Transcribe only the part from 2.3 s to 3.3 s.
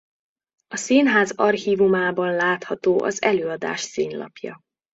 látható az